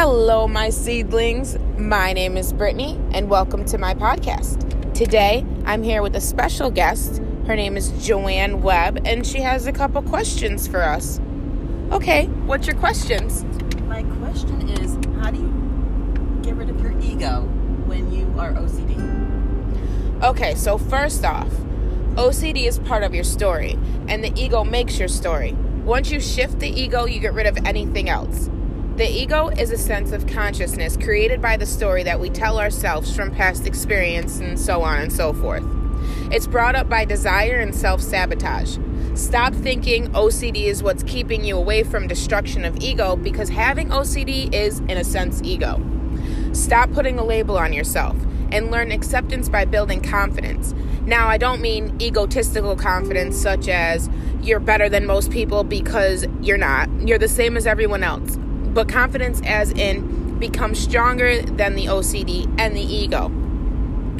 Hello, 0.00 0.46
my 0.46 0.70
seedlings. 0.70 1.58
My 1.76 2.12
name 2.12 2.36
is 2.36 2.52
Brittany, 2.52 3.00
and 3.10 3.28
welcome 3.28 3.64
to 3.64 3.78
my 3.78 3.94
podcast. 3.94 4.94
Today, 4.94 5.44
I'm 5.64 5.82
here 5.82 6.02
with 6.02 6.14
a 6.14 6.20
special 6.20 6.70
guest. 6.70 7.20
Her 7.48 7.56
name 7.56 7.76
is 7.76 7.90
Joanne 8.06 8.62
Webb, 8.62 9.00
and 9.04 9.26
she 9.26 9.40
has 9.40 9.66
a 9.66 9.72
couple 9.72 10.00
questions 10.02 10.68
for 10.68 10.84
us. 10.84 11.18
Okay, 11.90 12.26
what's 12.46 12.68
your 12.68 12.76
questions? 12.76 13.42
My 13.88 14.04
question 14.04 14.68
is 14.68 14.94
how 15.20 15.32
do 15.32 15.38
you 15.38 16.40
get 16.42 16.54
rid 16.54 16.70
of 16.70 16.80
your 16.80 16.96
ego 17.00 17.40
when 17.86 18.12
you 18.12 18.32
are 18.38 18.52
OCD? 18.52 20.22
Okay, 20.22 20.54
so 20.54 20.78
first 20.78 21.24
off, 21.24 21.50
OCD 22.14 22.68
is 22.68 22.78
part 22.78 23.02
of 23.02 23.16
your 23.16 23.24
story, 23.24 23.76
and 24.06 24.22
the 24.22 24.32
ego 24.40 24.62
makes 24.62 24.96
your 25.00 25.08
story. 25.08 25.54
Once 25.84 26.12
you 26.12 26.20
shift 26.20 26.60
the 26.60 26.68
ego, 26.68 27.04
you 27.04 27.18
get 27.18 27.34
rid 27.34 27.48
of 27.48 27.58
anything 27.66 28.08
else. 28.08 28.48
The 28.98 29.08
ego 29.08 29.46
is 29.50 29.70
a 29.70 29.78
sense 29.78 30.10
of 30.10 30.26
consciousness 30.26 30.96
created 30.96 31.40
by 31.40 31.56
the 31.56 31.66
story 31.66 32.02
that 32.02 32.18
we 32.18 32.30
tell 32.30 32.58
ourselves 32.58 33.14
from 33.14 33.30
past 33.30 33.64
experience 33.64 34.40
and 34.40 34.58
so 34.58 34.82
on 34.82 34.98
and 34.98 35.12
so 35.12 35.32
forth. 35.32 35.62
It's 36.32 36.48
brought 36.48 36.74
up 36.74 36.88
by 36.88 37.04
desire 37.04 37.60
and 37.60 37.72
self 37.72 38.02
sabotage. 38.02 38.76
Stop 39.14 39.54
thinking 39.54 40.08
OCD 40.14 40.64
is 40.64 40.82
what's 40.82 41.04
keeping 41.04 41.44
you 41.44 41.56
away 41.56 41.84
from 41.84 42.08
destruction 42.08 42.64
of 42.64 42.76
ego 42.78 43.14
because 43.14 43.50
having 43.50 43.90
OCD 43.90 44.52
is, 44.52 44.80
in 44.80 44.96
a 44.98 45.04
sense, 45.04 45.40
ego. 45.44 45.80
Stop 46.52 46.90
putting 46.90 47.20
a 47.20 47.24
label 47.24 47.56
on 47.56 47.72
yourself 47.72 48.16
and 48.50 48.72
learn 48.72 48.90
acceptance 48.90 49.48
by 49.48 49.64
building 49.64 50.02
confidence. 50.02 50.74
Now, 51.02 51.28
I 51.28 51.38
don't 51.38 51.60
mean 51.60 51.96
egotistical 52.02 52.74
confidence, 52.74 53.40
such 53.40 53.68
as 53.68 54.10
you're 54.42 54.58
better 54.58 54.88
than 54.88 55.06
most 55.06 55.30
people 55.30 55.62
because 55.62 56.26
you're 56.42 56.58
not. 56.58 56.90
You're 57.06 57.18
the 57.18 57.28
same 57.28 57.56
as 57.56 57.64
everyone 57.64 58.02
else 58.02 58.36
but 58.74 58.88
confidence 58.88 59.40
as 59.44 59.70
in 59.72 60.38
become 60.38 60.74
stronger 60.74 61.42
than 61.42 61.74
the 61.74 61.86
OCD 61.86 62.46
and 62.58 62.76
the 62.76 62.82
ego. 62.82 63.32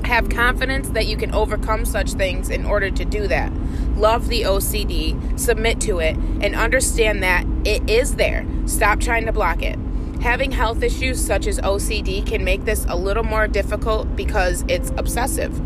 Have 0.04 0.28
confidence 0.28 0.88
that 0.90 1.06
you 1.06 1.16
can 1.16 1.34
overcome 1.34 1.84
such 1.84 2.12
things 2.12 2.50
in 2.50 2.64
order 2.64 2.90
to 2.90 3.04
do 3.04 3.28
that. 3.28 3.52
Love 3.96 4.28
the 4.28 4.42
OCD, 4.42 5.38
submit 5.38 5.80
to 5.82 5.98
it, 5.98 6.16
and 6.40 6.54
understand 6.54 7.22
that 7.22 7.46
it 7.64 7.88
is 7.88 8.14
there. 8.14 8.46
Stop 8.66 9.00
trying 9.00 9.26
to 9.26 9.32
block 9.32 9.62
it. 9.62 9.78
Having 10.20 10.50
health 10.50 10.82
issues 10.82 11.24
such 11.24 11.46
as 11.46 11.60
OCD 11.60 12.26
can 12.26 12.42
make 12.42 12.64
this 12.64 12.84
a 12.88 12.96
little 12.96 13.22
more 13.22 13.46
difficult 13.46 14.16
because 14.16 14.64
it's 14.66 14.90
obsessive. 14.96 15.56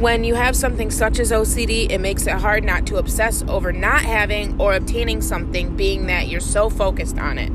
When 0.00 0.24
you 0.24 0.36
have 0.36 0.56
something 0.56 0.90
such 0.90 1.18
as 1.18 1.30
OCD, 1.30 1.90
it 1.90 2.00
makes 2.00 2.26
it 2.26 2.32
hard 2.32 2.64
not 2.64 2.86
to 2.86 2.96
obsess 2.96 3.42
over 3.46 3.72
not 3.72 4.00
having 4.00 4.58
or 4.58 4.72
obtaining 4.72 5.20
something, 5.20 5.76
being 5.76 6.06
that 6.06 6.28
you're 6.28 6.40
so 6.40 6.70
focused 6.70 7.18
on 7.18 7.36
it. 7.36 7.52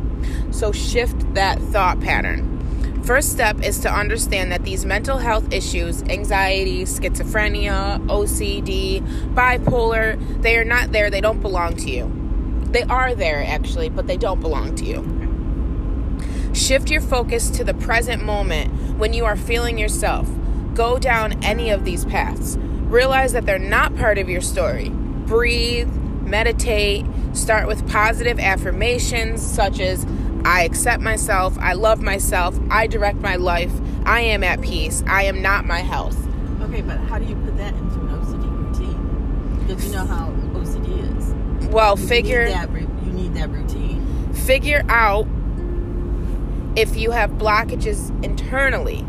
So 0.52 0.72
shift 0.72 1.34
that 1.34 1.60
thought 1.60 2.00
pattern. 2.00 2.56
First 3.04 3.32
step 3.32 3.64
is 3.64 3.80
to 3.82 3.92
understand 3.92 4.52
that 4.52 4.64
these 4.64 4.84
mental 4.84 5.20
health 5.20 5.54
issues, 5.54 6.02
anxiety, 6.04 6.86
schizophrenia, 6.86 8.04
OCD, 8.08 9.02
bipolar, 9.36 10.42
they 10.42 10.58
are 10.58 10.66
not 10.66 10.92
there, 10.92 11.12
they 11.12 11.22
don't 11.22 11.40
belong 11.40 11.76
to 11.78 11.92
you. 11.92 12.12
They 12.72 12.82
are 12.84 13.14
there 13.14 13.46
actually, 13.46 13.90
but 13.90 14.08
they 14.08 14.18
don't 14.18 14.42
belong 14.42 14.76
to 14.78 14.86
you. 14.86 16.52
Shift 16.56 16.90
your 16.90 17.02
focus 17.02 17.50
to 17.52 17.64
the 17.64 17.74
present 17.76 18.24
moment 18.24 18.98
when 18.98 19.14
you 19.14 19.26
are 19.26 19.36
feeling 19.36 19.78
yourself. 19.78 20.28
Go 20.74 20.98
down 20.98 21.44
any 21.44 21.70
of 21.70 21.86
these 21.86 22.06
paths. 22.06 22.58
Realize 22.58 23.34
that 23.34 23.46
they're 23.46 23.60
not 23.60 23.96
part 23.98 24.18
of 24.18 24.30
your 24.30 24.42
story. 24.42 24.90
Breathe, 24.90 25.92
meditate, 26.26 27.06
start 27.34 27.68
with 27.68 27.88
positive 27.90 28.40
affirmations 28.40 29.42
such 29.42 29.80
as 29.80 30.06
I 30.44 30.64
accept 30.64 31.02
myself, 31.02 31.58
I 31.60 31.74
love 31.74 32.02
myself, 32.02 32.58
I 32.70 32.88
direct 32.88 33.18
my 33.18 33.36
life, 33.36 33.72
I 34.06 34.22
am 34.22 34.44
at 34.44 34.62
peace, 34.62 35.04
I 35.08 35.24
am 35.24 35.42
not 35.42 35.66
my 35.66 35.80
health. 35.80 36.18
Okay, 36.62 36.82
but 36.82 36.98
how 37.00 37.18
do 37.20 37.26
you 37.26 37.36
put 37.36 37.58
that 37.58 37.74
into 37.74 38.00
an 38.02 38.10
OCD 38.10 38.80
routine? 38.80 39.66
Because 39.68 39.86
you 39.86 39.92
know 39.94 40.06
how 40.06 40.28
OCD 40.54 41.18
is. 41.18 41.34
Well, 41.70 41.98
You 41.98 42.08
figure 42.08 42.46
need 42.46 42.54
that, 42.54 42.72
you 42.72 43.12
need 43.12 43.34
that 43.36 43.50
routine. 43.50 44.34
figure 44.34 44.84
out 44.88 45.28
if 46.76 46.96
you 46.96 47.12
have 47.12 47.32
blockages 47.32 48.12
internally. 48.24 49.06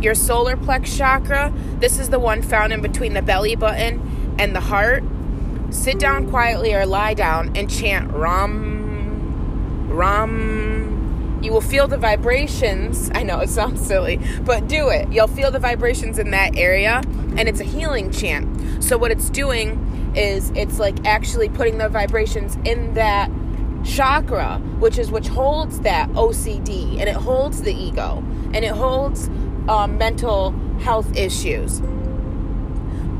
Your 0.00 0.14
solar 0.14 0.56
plex 0.56 0.96
chakra, 0.96 1.52
this 1.80 1.98
is 1.98 2.10
the 2.10 2.20
one 2.20 2.40
found 2.42 2.72
in 2.72 2.80
between 2.80 3.14
the 3.14 3.22
belly 3.22 3.56
button 3.56 4.36
and 4.38 4.54
the 4.54 4.60
heart. 4.60 5.02
Sit 5.70 5.98
down 5.98 6.30
quietly 6.30 6.74
or 6.74 6.86
lie 6.86 7.14
down 7.14 7.54
and 7.56 7.70
chant 7.70 8.10
Ram, 8.12 9.88
Ram. 9.90 11.40
You 11.42 11.52
will 11.52 11.60
feel 11.60 11.86
the 11.86 11.98
vibrations. 11.98 13.10
I 13.14 13.22
know 13.22 13.40
it 13.40 13.50
sounds 13.50 13.86
silly, 13.86 14.18
but 14.44 14.66
do 14.66 14.88
it. 14.88 15.12
You'll 15.12 15.28
feel 15.28 15.50
the 15.50 15.58
vibrations 15.58 16.18
in 16.18 16.30
that 16.30 16.56
area, 16.56 17.02
and 17.36 17.48
it's 17.48 17.60
a 17.60 17.64
healing 17.64 18.10
chant. 18.10 18.82
So, 18.82 18.96
what 18.96 19.10
it's 19.10 19.28
doing 19.30 20.12
is 20.16 20.50
it's 20.56 20.78
like 20.78 21.06
actually 21.06 21.48
putting 21.50 21.78
the 21.78 21.88
vibrations 21.88 22.56
in 22.64 22.94
that 22.94 23.30
chakra, 23.84 24.58
which 24.78 24.98
is 24.98 25.10
which 25.10 25.28
holds 25.28 25.80
that 25.80 26.08
OCD 26.10 26.98
and 26.98 27.08
it 27.08 27.14
holds 27.14 27.62
the 27.62 27.74
ego 27.74 28.24
and 28.52 28.64
it 28.64 28.72
holds 28.72 29.28
um, 29.68 29.98
mental 29.98 30.50
health 30.80 31.14
issues. 31.16 31.80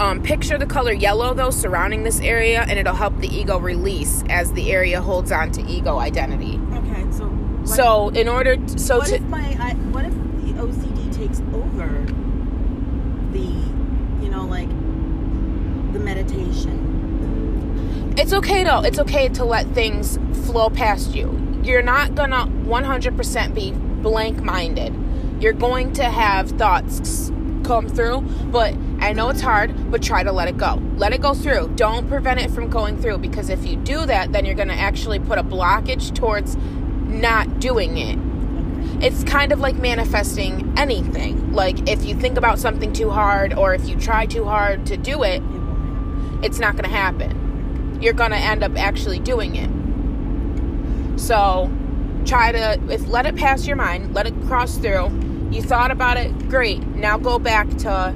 Um, 0.01 0.23
picture 0.23 0.57
the 0.57 0.67
color 0.67 0.93
yellow 0.93 1.35
though 1.35 1.51
surrounding 1.51 2.05
this 2.05 2.21
area, 2.21 2.61
and 2.69 2.79
it'll 2.79 2.95
help 2.95 3.19
the 3.19 3.27
ego 3.29 3.59
release 3.59 4.23
as 4.29 4.53
the 4.53 4.71
area 4.73 5.01
holds 5.03 5.33
on 5.33 5.51
to 5.53 5.63
ego 5.67 5.99
identity. 5.99 6.61
Okay, 6.73 7.05
so. 7.11 7.25
What, 7.27 7.69
So, 7.69 8.09
in 8.11 8.29
order, 8.29 8.57
t- 8.57 8.79
so 8.79 8.99
what 8.99 9.09
to 9.09 9.17
if 9.17 9.23
my 9.23 9.57
I, 9.59 9.75
what 9.91 10.05
if 10.05 10.13
the 10.15 10.53
OCD 10.63 11.13
takes 11.17 11.41
over 11.53 11.89
the, 13.33 14.25
you 14.25 14.31
know, 14.31 14.45
like 14.47 14.69
the 15.93 15.99
meditation? 15.99 16.85
it's 18.17 18.33
okay 18.33 18.63
though. 18.65 18.81
It's 18.81 18.99
okay 19.01 19.29
to 19.31 19.45
let 19.45 19.67
things 19.75 20.17
flow 20.47 20.71
past 20.71 21.15
you. 21.15 21.37
You're 21.65 21.83
not 21.83 22.15
gonna 22.15 22.47
100% 22.47 23.55
be 23.55 23.73
blank 23.73 24.43
minded. 24.43 24.95
You're 25.41 25.53
going 25.53 25.93
to 25.95 26.05
have 26.05 26.51
thoughts 26.53 27.33
come 27.65 27.89
through, 27.89 28.21
but 28.51 28.75
I 29.01 29.13
know 29.13 29.29
it's 29.29 29.41
hard, 29.41 29.91
but 29.91 30.03
try 30.03 30.23
to 30.23 30.33
let 30.33 30.49
it 30.49 30.57
go. 30.57 30.83
Let 30.97 31.13
it 31.13 31.21
go 31.21 31.35
through. 31.35 31.73
Don't 31.77 32.09
prevent 32.09 32.41
it 32.41 32.51
from 32.51 32.69
going 32.69 33.01
through 33.01 33.19
because 33.19 33.49
if 33.49 33.65
you 33.65 33.77
do 33.77 34.05
that, 34.07 34.33
then 34.33 34.45
you're 34.45 34.55
gonna 34.55 34.75
actually 34.75 35.19
put 35.19 35.39
a 35.39 35.45
blockage 35.45 36.15
towards 36.15 36.57
not 36.57 37.61
doing 37.61 37.97
it. 37.97 38.19
It's 39.03 39.23
kind 39.25 39.53
of 39.53 39.61
like 39.61 39.77
manifesting 39.77 40.75
anything. 40.77 41.53
Like 41.53 41.89
if 41.89 42.05
you 42.05 42.15
think 42.15 42.37
about 42.37 42.59
something 42.59 42.93
too 42.93 43.11
hard 43.11 43.55
or 43.55 43.75
if 43.75 43.89
you 43.89 43.97
try 43.97 44.27
too 44.27 44.45
hard 44.45 44.87
to 44.87 44.97
do 44.97 45.23
it, 45.23 45.43
it's 46.43 46.59
not 46.59 46.73
going 46.73 46.85
to 46.85 46.97
happen. 46.97 47.99
You're 48.01 48.13
going 48.13 48.31
to 48.31 48.37
end 48.37 48.63
up 48.63 48.77
actually 48.77 49.19
doing 49.19 49.57
it. 49.57 49.71
So, 51.21 51.71
try 52.25 52.53
to 52.53 52.81
if 52.91 53.07
let 53.09 53.27
it 53.27 53.37
pass 53.37 53.67
your 53.67 53.77
mind, 53.77 54.15
let 54.15 54.27
it 54.27 54.35
cross 54.47 54.77
through. 54.79 55.11
You 55.51 55.63
thought 55.63 55.91
about 55.91 56.17
it, 56.17 56.49
great. 56.49 56.87
Now 56.87 57.19
go 57.19 57.39
back 57.39 57.69
to 57.79 58.15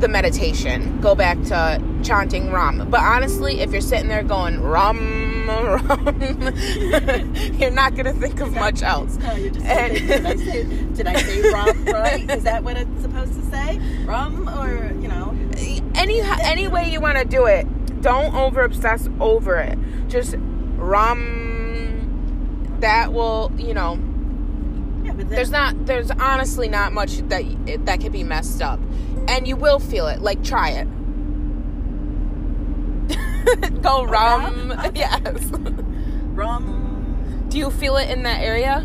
the 0.00 0.08
meditation. 0.08 1.00
Go 1.00 1.14
back 1.14 1.40
to 1.44 1.82
chanting 2.02 2.52
Ram. 2.52 2.88
But 2.90 3.00
honestly, 3.00 3.60
if 3.60 3.72
you're 3.72 3.80
sitting 3.80 4.08
there 4.08 4.22
going 4.22 4.62
Ram, 4.62 4.98
Ram, 5.48 6.54
you're 7.58 7.70
not 7.70 7.94
to 8.06 8.12
think 8.12 8.40
of 8.40 8.52
much 8.54 8.82
else. 8.82 9.16
No, 9.16 9.34
you're 9.34 9.50
just 9.50 9.66
And- 9.66 9.92
did 9.94 10.26
I 10.26 10.36
say 10.36 10.64
did 10.94 11.06
I 11.06 11.14
say 11.22 11.50
rum 11.50 11.84
right? 11.86 12.30
Is 12.30 12.44
that 12.44 12.62
what 12.64 12.76
it's 12.76 13.02
supposed 13.02 13.34
to 13.34 13.42
say? 13.50 13.78
Ram 14.04 14.48
or 14.48 14.92
you 15.00 15.08
know? 15.08 15.34
any 15.94 16.20
any 16.20 16.68
way 16.68 16.90
you 16.90 17.00
want 17.00 17.18
to 17.18 17.24
do 17.24 17.46
it 17.46 17.66
don't 18.00 18.32
over 18.34 18.62
obsess 18.62 19.08
over 19.18 19.56
it 19.56 19.76
just 20.08 20.36
Ram. 20.76 22.76
that 22.80 23.12
will 23.12 23.50
you 23.56 23.74
know 23.74 23.94
Yeah, 25.04 25.12
but 25.12 25.16
then, 25.16 25.28
there's 25.28 25.50
not 25.50 25.86
there's 25.86 26.10
honestly 26.12 26.68
not 26.68 26.92
much 26.92 27.18
that 27.28 27.42
that 27.86 28.00
could 28.00 28.12
be 28.12 28.22
messed 28.22 28.62
up 28.62 28.78
and 29.28 29.46
you 29.46 29.56
will 29.56 29.78
feel 29.78 30.06
it 30.08 30.20
like 30.20 30.42
try 30.42 30.70
it 30.70 30.88
go 33.82 33.98
oh, 33.98 34.04
rum 34.04 34.70
rum? 34.70 34.80
Okay. 34.86 35.00
yes 35.00 35.50
rum 36.34 37.46
do 37.48 37.58
you 37.58 37.70
feel 37.70 37.96
it 37.96 38.10
in 38.10 38.24
that 38.24 38.40
area 38.42 38.84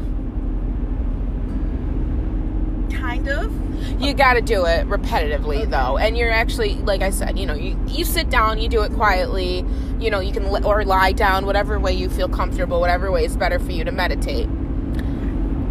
kind 3.04 3.28
of. 3.28 4.01
You 4.01 4.13
got 4.13 4.34
to 4.34 4.42
do 4.42 4.66
it 4.66 4.88
repetitively 4.88 5.69
though, 5.69 5.98
and 5.98 6.18
you're 6.18 6.31
actually, 6.31 6.75
like 6.75 7.01
I 7.01 7.10
said, 7.10 7.38
you 7.38 7.46
know, 7.46 7.54
you 7.54 7.78
you 7.88 8.06
sit 8.06 8.30
down, 8.30 8.60
you 8.60 8.69
do 8.69 8.81
it 8.84 8.94
quietly. 8.94 9.66
You 10.00 10.10
know, 10.10 10.19
you 10.19 10.31
can 10.31 10.51
li- 10.51 10.63
or 10.63 10.84
lie 10.86 11.12
down, 11.12 11.46
whatever 11.46 11.80
way 11.80 11.94
you 11.94 12.10
feel 12.10 12.30
comfortable, 12.30 12.80
whatever 12.80 13.12
way 13.12 13.25
is 13.25 13.36
better 13.38 13.60
for 13.60 13.72
you 13.72 13.84
to 13.84 13.92
meditate. 13.92 14.48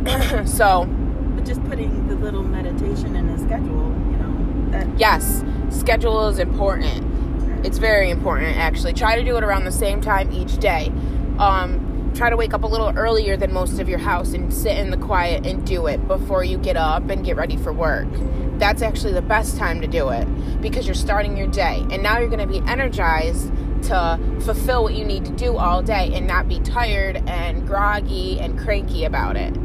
so 0.47 0.87
But 1.35 1.45
just 1.45 1.63
putting 1.65 2.07
the 2.09 2.17
little 2.17 2.43
meditation 2.43 3.17
in 3.17 3.29
a 3.29 3.39
schedule, 3.39 3.91
yes, 4.97 5.45
schedule 5.71 6.29
is 6.29 6.39
important. 6.39 7.67
It's 7.67 7.79
very 7.79 8.11
important 8.11 8.57
actually. 8.57 8.93
Try 8.93 9.17
to 9.17 9.25
do 9.25 9.37
it 9.37 9.45
around 9.45 9.65
the 9.65 9.73
same 9.73 10.01
time 10.01 10.33
each 10.33 10.59
day. 10.59 10.93
Um, 11.39 12.13
try 12.15 12.29
to 12.31 12.37
wake 12.37 12.53
up 12.53 12.63
a 12.63 12.67
little 12.67 12.93
earlier 12.97 13.37
than 13.37 13.53
most 13.53 13.79
of 13.79 13.89
your 13.89 13.99
house 13.99 14.33
and 14.33 14.53
sit 14.53 14.77
in 14.77 14.91
the 14.91 14.97
quiet 14.97 15.47
and 15.47 15.67
do 15.67 15.87
it 15.87 16.07
before 16.07 16.45
you 16.45 16.59
get 16.59 16.77
up 16.77 17.09
and 17.09 17.25
get 17.25 17.37
ready 17.37 17.57
for 17.57 17.73
work. 17.73 18.09
That's 18.59 18.83
actually 18.83 19.15
the 19.15 19.23
best 19.23 19.57
time 19.57 19.81
to 19.81 19.87
do 19.87 20.11
it 20.11 20.27
because 20.61 20.87
you're 20.87 20.95
starting 20.95 21.37
your 21.37 21.47
day 21.47 21.85
and 21.91 22.03
now 22.03 22.19
you're 22.19 22.29
going 22.29 22.47
to 22.47 22.61
be 22.61 22.67
energized 22.71 23.51
to 23.85 24.19
fulfill 24.45 24.85
what 24.85 24.95
you 24.95 25.05
need 25.05 25.25
to 25.25 25.33
do 25.33 25.57
all 25.57 25.83
day 25.83 26.13
and 26.15 26.27
not 26.27 26.49
be 26.49 26.61
tired 26.61 27.17
and 27.29 27.67
groggy 27.67 28.39
and 28.39 28.59
cranky 28.59 29.05
about 29.05 29.37
it. 29.37 29.57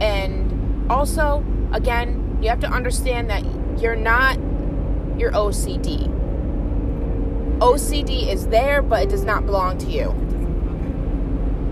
And 0.00 0.90
also, 0.90 1.44
again, 1.72 2.38
you 2.40 2.48
have 2.48 2.60
to 2.60 2.68
understand 2.68 3.30
that 3.30 3.44
you're 3.80 3.96
not 3.96 4.36
your 5.18 5.32
OCD. 5.32 6.12
OCD 7.58 8.28
is 8.28 8.48
there, 8.48 8.82
but 8.82 9.02
it 9.04 9.08
does 9.08 9.24
not 9.24 9.46
belong 9.46 9.78
to 9.78 9.86
you. 9.86 10.10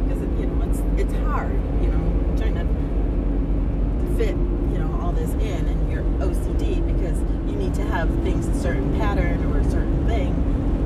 Because 0.07 0.23
you 0.41 0.47
know 0.47 0.71
it's 0.71 0.81
it's 1.01 1.13
hard, 1.25 1.53
you 1.83 1.89
know, 1.89 2.37
trying 2.37 2.55
to 2.55 4.17
fit 4.17 4.31
you 4.31 4.79
know 4.79 4.99
all 5.03 5.13
this 5.13 5.31
in 5.35 5.67
and 5.67 5.93
your 5.93 6.03
OCD 6.25 6.85
because 6.87 7.19
you 7.51 7.57
need 7.57 7.75
to 7.75 7.83
have 7.85 8.09
things 8.23 8.47
a 8.49 8.61
certain 8.61 8.97
pattern 8.99 9.45
or 9.53 9.59
a 9.59 9.65
certain 9.71 10.07
thing. 10.07 10.31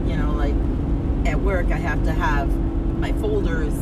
You 0.09 0.17
know, 0.17 0.33
like 0.33 0.55
at 1.27 1.41
work, 1.41 1.67
I 1.67 1.77
have 1.79 2.03
to 2.05 2.13
have 2.13 2.49
my 2.99 3.13
folders 3.13 3.73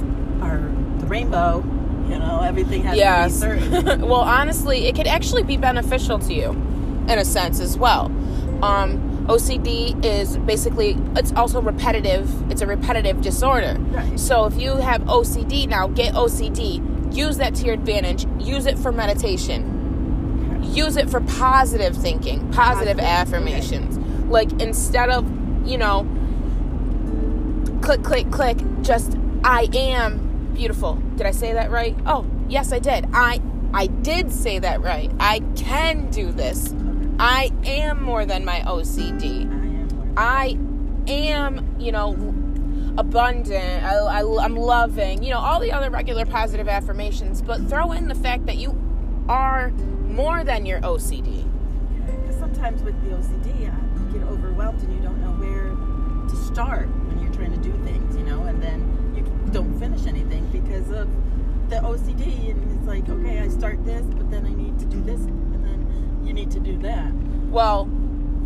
are 0.43 0.59
the 0.99 1.07
rainbow. 1.07 1.65
You 2.11 2.19
know, 2.21 2.43
everything 2.43 2.83
has 2.83 2.97
Yes. 2.97 3.41
to 3.41 3.55
be 3.57 3.61
certain. 3.71 4.01
well, 4.09 4.21
honestly, 4.21 4.87
it 4.87 4.95
could 4.95 5.09
actually 5.09 5.43
be 5.43 5.57
beneficial 5.57 6.19
to 6.21 6.35
you 6.35 6.66
in 7.09 7.19
a 7.19 7.25
sense 7.25 7.61
as 7.61 7.79
well. 7.79 8.07
Um, 8.63 9.27
OCD 9.27 10.05
is 10.05 10.37
basically 10.39 10.97
it's 11.17 11.33
also 11.33 11.61
repetitive. 11.61 12.51
It's 12.51 12.61
a 12.61 12.67
repetitive 12.67 13.21
disorder. 13.21 13.77
Right. 13.79 14.19
So 14.19 14.47
if 14.47 14.57
you 14.57 14.77
have 14.77 15.03
OCD 15.03 15.69
now, 15.69 15.89
get 15.89 16.15
OCD. 16.15 17.15
Use 17.15 17.39
that 17.39 17.55
to 17.57 17.65
your 17.65 17.75
advantage. 17.75 18.27
Use 18.41 18.67
it 18.67 18.79
for 18.79 18.93
meditation. 18.93 20.63
Use 20.63 20.97
it 20.97 21.09
for 21.09 21.21
positive 21.21 21.97
thinking, 21.97 22.41
positive 22.53 22.99
Positive, 22.99 23.01
affirmations. 23.01 23.99
Okay. 23.99 24.29
Like 24.29 24.61
instead 24.61 25.11
of, 25.11 25.25
you 25.67 25.79
know, 25.79 26.07
click, 27.83 28.03
click, 28.03 28.31
click, 28.31 28.59
just 28.83 29.17
I 29.45 29.69
am 29.75 30.53
beautiful. 30.55 30.95
Did 31.17 31.27
I 31.27 31.31
say 31.31 31.53
that 31.53 31.71
right? 31.71 31.97
Oh, 32.07 32.27
yes, 32.49 32.73
I 32.73 32.79
did. 32.79 33.09
I 33.13 33.41
I 33.73 33.87
did 33.87 34.33
say 34.33 34.59
that 34.59 34.81
right. 34.83 35.11
I 35.19 35.41
can 35.57 36.11
do 36.11 36.33
this. 36.33 36.75
I 37.19 37.51
am 37.65 38.03
more 38.03 38.27
than 38.27 38.45
my 38.45 38.61
OCD. 38.61 40.15
I 40.17 40.59
am, 41.07 41.77
you 41.79 41.93
know, 41.93 42.13
abundant. 42.99 43.85
I, 43.85 43.95
I, 43.95 44.45
I'm 44.45 44.57
loving. 44.57 45.23
You 45.23 45.31
know, 45.31 45.39
all 45.39 45.61
the 45.61 45.73
other 45.73 45.91
regular 45.91 46.27
positive 46.27 46.69
affirmations. 46.69 47.43
But 47.43 47.69
throw 47.69 47.93
in 47.93 48.09
the 48.09 48.15
fact 48.15 48.47
that 48.47 48.57
you 48.57 48.79
are 49.29 49.71
more 49.71 50.45
than 50.45 50.67
your 50.67 50.81
OCD. 50.81 51.45
Because 52.07 52.37
sometimes 52.39 52.83
with 52.83 53.01
the 53.05 53.17
OCD, 53.17 53.69
uh, 53.69 54.13
you 54.13 54.19
get 54.19 54.29
overwhelmed 54.29 54.83
and 54.83 54.93
you 54.93 55.01
don't 55.01 55.21
know 55.21 55.33
where 55.33 55.71
to 56.29 56.37
start 56.37 56.89
when 57.07 57.21
you're 57.21 57.33
trying 57.33 57.53
to 57.53 57.59
do 57.59 57.73
things, 57.85 58.17
you 58.17 58.25
know, 58.25 58.43
and 58.45 58.63
then 58.63 59.15
you 59.17 59.53
don't 59.53 59.79
finish 59.79 60.07
anything 60.07 60.47
because 60.51 60.91
of 60.91 61.09
the 61.71 61.77
OCD. 61.77 62.51
And 62.51 62.79
it's 62.79 62.87
like, 62.87 63.09
okay, 63.09 63.41
I 63.41 63.49
start 63.49 63.85
this, 63.85 64.05
but 64.07 64.31
then 64.31 64.47
I 64.47 64.53
need 64.53 64.79
to 64.79 64.85
do 64.87 65.03
this, 65.03 65.21
you 66.27 66.35
need 66.35 66.51
to 66.51 66.61
do 66.61 66.77
that. 66.79 67.13
Well, 67.49 67.89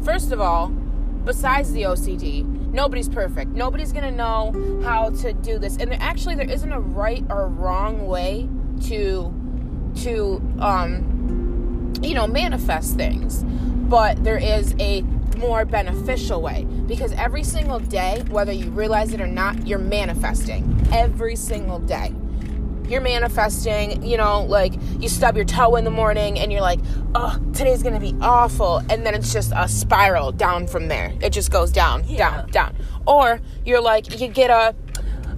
first 0.03 0.33
of 0.33 0.41
all, 0.41 0.69
besides 0.69 1.73
the 1.73 1.83
OCD, 1.83 2.45
nobody's 2.45 3.09
perfect. 3.09 3.51
Nobody's 3.51 3.93
gonna 3.93 4.11
know 4.11 4.81
how 4.85 5.11
to 5.11 5.33
do 5.33 5.59
this, 5.59 5.77
and 5.79 5.91
there, 5.91 5.99
actually, 6.01 6.35
there 6.35 6.51
isn't 6.51 6.73
a 6.73 6.81
right 6.81 7.25
or 7.29 7.49
wrong 7.49 8.07
way 8.07 8.49
to 8.85 9.35
to 10.03 10.43
um, 10.61 11.93
you 12.03 12.15
know 12.15 12.27
manifest 12.27 12.97
things, 12.97 13.43
but 13.89 14.23
there 14.23 14.39
is 14.39 14.75
a 14.79 15.03
more 15.39 15.65
beneficial 15.65 16.43
way. 16.43 16.65
Because 16.87 17.13
every 17.13 17.45
single 17.45 17.79
day, 17.79 18.23
whether 18.31 18.53
you 18.53 18.71
realize 18.71 19.15
it 19.15 19.21
or 19.21 19.27
not, 19.27 19.67
you're 19.67 19.79
manifesting. 19.79 20.87
Every 20.93 21.37
single 21.37 21.79
day 21.79 22.13
you're 22.91 23.01
manifesting, 23.01 24.03
you 24.05 24.17
know, 24.17 24.43
like 24.43 24.75
you 24.99 25.09
stub 25.09 25.37
your 25.37 25.45
toe 25.45 25.77
in 25.77 25.85
the 25.85 25.91
morning 25.91 26.39
and 26.39 26.51
you're 26.53 26.61
like, 26.61 26.81
oh, 27.15 27.39
today's 27.55 27.83
gonna 27.83 28.01
be 28.01 28.15
awful. 28.21 28.79
And 28.91 29.07
then 29.07 29.15
it's 29.15 29.33
just 29.33 29.53
a 29.55 29.69
spiral 29.69 30.33
down 30.33 30.67
from 30.67 30.89
there. 30.89 31.13
It 31.21 31.31
just 31.31 31.51
goes 31.51 31.71
down, 31.71 32.05
Yeah. 32.07 32.43
down, 32.43 32.51
down. 32.51 32.77
Or 33.07 33.41
you're 33.65 33.81
like, 33.81 34.21
you 34.21 34.29
get 34.29 34.51
a, 34.51 34.75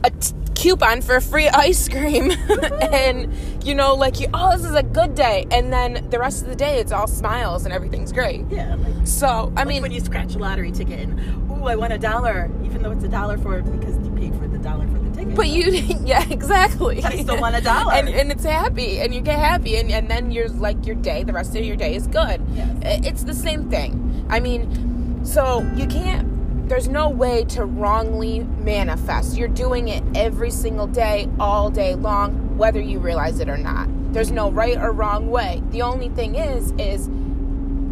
a 0.04 0.10
t- 0.10 0.34
coupon 0.54 1.02
for 1.02 1.20
free 1.20 1.48
ice 1.48 1.88
cream 1.88 2.30
and, 2.82 3.32
you 3.64 3.74
know, 3.74 3.94
like, 3.94 4.20
you, 4.20 4.28
oh, 4.32 4.56
this 4.56 4.64
is 4.64 4.74
a 4.74 4.82
good 4.82 5.14
day. 5.14 5.46
And 5.50 5.72
then 5.72 6.08
the 6.10 6.18
rest 6.18 6.42
of 6.42 6.48
the 6.48 6.56
day, 6.56 6.78
it's 6.78 6.92
all 6.92 7.06
smiles 7.06 7.64
and 7.64 7.72
everything's 7.74 8.12
great. 8.12 8.44
Yeah, 8.50 8.74
like, 8.76 9.06
So, 9.06 9.26
I 9.56 9.60
like 9.60 9.66
mean, 9.68 9.82
when 9.82 9.92
you 9.92 10.00
scratch 10.00 10.34
a 10.34 10.38
lottery 10.38 10.70
ticket 10.70 11.00
and, 11.00 11.18
ooh, 11.50 11.64
I 11.66 11.76
won 11.76 11.92
a 11.92 11.98
dollar, 11.98 12.50
even 12.64 12.82
though 12.82 12.92
it's 12.92 13.04
a 13.04 13.08
dollar 13.08 13.38
for 13.38 13.58
it 13.58 13.62
because 13.78 13.96
you 14.04 14.10
paid 14.12 14.34
for 14.36 14.46
the 14.48 14.58
dollar 14.58 14.86
for 14.88 14.98
But 15.24 15.48
you, 15.48 15.64
yeah, 16.04 16.26
exactly. 16.28 17.02
I 17.04 17.22
still 17.22 17.40
want 17.40 17.56
a 17.56 17.60
dollar. 17.60 17.92
and, 17.92 18.08
and 18.08 18.30
it's 18.30 18.44
happy, 18.44 19.00
and 19.00 19.14
you 19.14 19.20
get 19.20 19.38
happy, 19.38 19.76
and, 19.76 19.90
and 19.90 20.10
then 20.10 20.30
you're 20.30 20.48
like 20.48 20.86
your 20.86 20.96
day, 20.96 21.22
the 21.22 21.32
rest 21.32 21.54
of 21.56 21.64
your 21.64 21.76
day 21.76 21.94
is 21.94 22.06
good. 22.06 22.42
Yes. 22.52 23.00
It's 23.04 23.24
the 23.24 23.34
same 23.34 23.70
thing. 23.70 24.26
I 24.28 24.40
mean, 24.40 25.24
so 25.24 25.60
you 25.74 25.86
can't. 25.86 26.68
There's 26.68 26.88
no 26.88 27.08
way 27.08 27.44
to 27.46 27.64
wrongly 27.64 28.40
manifest. 28.40 29.36
You're 29.36 29.48
doing 29.48 29.88
it 29.88 30.02
every 30.14 30.50
single 30.50 30.86
day, 30.86 31.28
all 31.38 31.70
day 31.70 31.94
long, 31.94 32.56
whether 32.56 32.80
you 32.80 32.98
realize 32.98 33.40
it 33.40 33.48
or 33.48 33.58
not. 33.58 33.88
There's 34.12 34.30
no 34.30 34.50
right 34.50 34.76
or 34.76 34.92
wrong 34.92 35.30
way. 35.30 35.62
The 35.70 35.82
only 35.82 36.08
thing 36.10 36.34
is, 36.36 36.72
is 36.72 37.08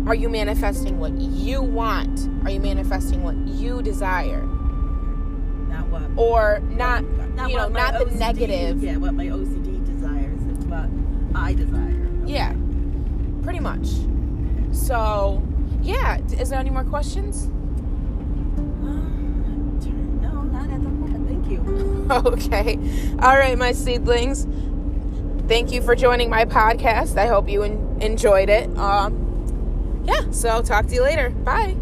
are 0.07 0.15
you 0.15 0.29
manifesting 0.29 0.99
what 0.99 1.13
you 1.13 1.63
want? 1.63 2.29
Are 2.45 2.51
you 2.51 2.61
manifesting 2.61 3.23
what 3.23 3.37
you 3.37 3.83
desire? 3.83 4.49
Not 5.71 5.89
what 5.89 6.03
Or 6.17 6.61
not, 6.61 7.05
not 7.35 7.51
you 7.51 7.57
know, 7.57 7.69
not 7.69 7.99
the 7.99 8.05
OCD 8.07 8.19
negative. 8.19 8.83
Yeah, 8.83 8.97
what 8.97 9.15
my 9.15 9.27
OCD 9.27 9.85
desires. 9.87 10.41
It's 10.51 10.65
what 10.67 10.89
I 11.35 11.55
desire. 11.55 12.09
Yeah, 12.27 12.55
pretty 13.43 13.61
much. 13.61 13.87
So, 14.73 15.43
yeah, 15.83 16.19
is 16.39 16.51
there 16.51 16.59
any 16.59 16.71
more 16.71 16.85
questions? 16.85 17.47
Um, 17.47 17.59
no, 20.23 20.43
not 20.43 20.71
at 20.71 20.83
the 20.83 20.89
moment. 20.89 21.29
Thank 21.29 21.51
you. 21.51 21.61
Okay. 22.11 22.77
All 23.21 23.37
right, 23.37 23.57
my 23.57 23.73
seedlings. 23.73 24.47
Thank 25.47 25.71
you 25.73 25.81
for 25.81 25.95
joining 25.95 26.29
my 26.29 26.45
podcast. 26.45 27.17
I 27.17 27.27
hope 27.27 27.49
you 27.49 27.63
en- 27.63 27.99
enjoyed 28.01 28.49
it. 28.49 28.69
Um, 28.77 30.03
yeah, 30.05 30.31
so 30.31 30.61
talk 30.63 30.87
to 30.87 30.95
you 30.95 31.03
later. 31.03 31.31
Bye. 31.31 31.77